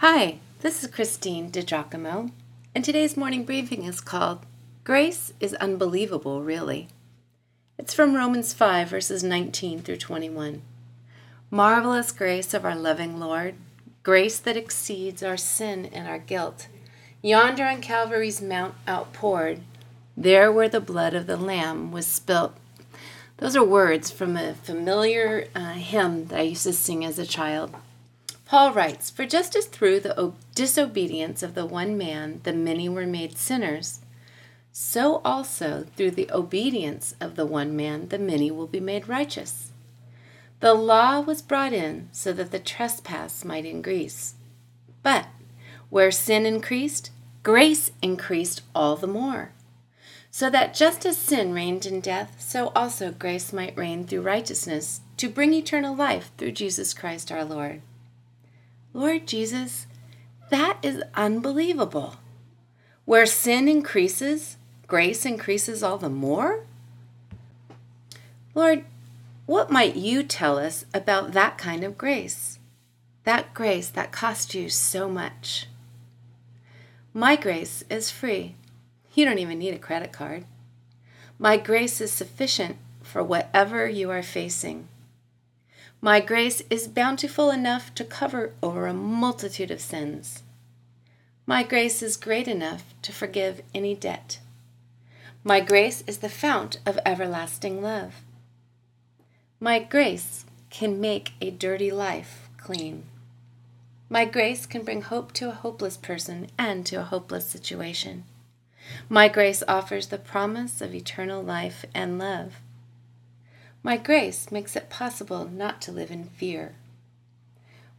[0.00, 2.30] Hi, this is Christine DiGiacomo,
[2.74, 4.44] and today's morning briefing is called
[4.84, 6.88] Grace is Unbelievable, Really.
[7.78, 10.60] It's from Romans 5, verses 19 through 21.
[11.50, 13.54] Marvelous grace of our loving Lord,
[14.02, 16.68] grace that exceeds our sin and our guilt.
[17.22, 19.62] Yonder on Calvary's Mount outpoured,
[20.14, 22.54] there where the blood of the Lamb was spilt.
[23.38, 27.24] Those are words from a familiar uh, hymn that I used to sing as a
[27.24, 27.74] child.
[28.46, 33.06] Paul writes, For just as through the disobedience of the one man the many were
[33.06, 34.00] made sinners,
[34.70, 39.72] so also through the obedience of the one man the many will be made righteous.
[40.60, 44.34] The law was brought in so that the trespass might increase.
[45.02, 45.26] But
[45.90, 47.10] where sin increased,
[47.42, 49.50] grace increased all the more.
[50.30, 55.00] So that just as sin reigned in death, so also grace might reign through righteousness
[55.16, 57.82] to bring eternal life through Jesus Christ our Lord.
[58.96, 59.86] Lord Jesus,
[60.48, 62.16] that is unbelievable.
[63.04, 66.64] Where sin increases, grace increases all the more?
[68.54, 68.86] Lord,
[69.44, 72.58] what might you tell us about that kind of grace?
[73.24, 75.66] That grace that cost you so much.
[77.12, 78.54] My grace is free.
[79.12, 80.46] You don't even need a credit card.
[81.38, 84.88] My grace is sufficient for whatever you are facing.
[86.00, 90.42] My grace is bountiful enough to cover over a multitude of sins.
[91.46, 94.38] My grace is great enough to forgive any debt.
[95.42, 98.16] My grace is the fount of everlasting love.
[99.58, 103.04] My grace can make a dirty life clean.
[104.08, 108.24] My grace can bring hope to a hopeless person and to a hopeless situation.
[109.08, 112.60] My grace offers the promise of eternal life and love.
[113.86, 116.74] My grace makes it possible not to live in fear.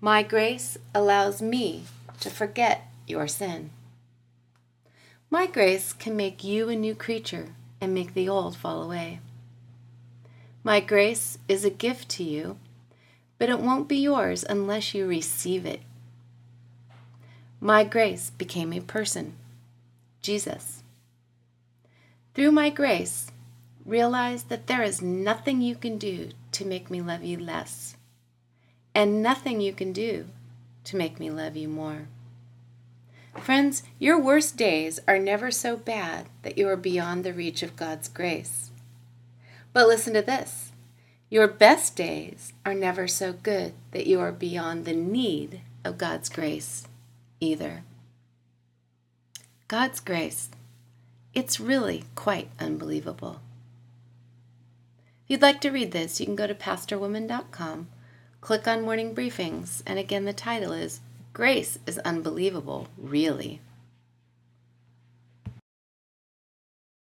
[0.00, 1.86] My grace allows me
[2.20, 3.70] to forget your sin.
[5.28, 9.18] My grace can make you a new creature and make the old fall away.
[10.62, 12.58] My grace is a gift to you,
[13.38, 15.80] but it won't be yours unless you receive it.
[17.60, 19.34] My grace became a person,
[20.20, 20.84] Jesus.
[22.34, 23.32] Through my grace,
[23.84, 27.96] realize that there is nothing you can do to make me love you less,
[28.94, 30.26] and nothing you can do
[30.84, 32.08] to make me love you more.
[33.36, 37.76] Friends, your worst days are never so bad that you are beyond the reach of
[37.76, 38.70] God's grace.
[39.72, 40.72] But listen to this
[41.30, 46.28] your best days are never so good that you are beyond the need of God's
[46.28, 46.86] grace
[47.40, 47.84] either.
[49.66, 50.50] God's grace,
[51.32, 53.40] it's really quite unbelievable
[55.26, 57.88] you'd like to read this, you can go to pastorwoman.com,
[58.40, 61.00] click on Morning Briefings, and again, the title is
[61.32, 63.60] Grace is Unbelievable, Really.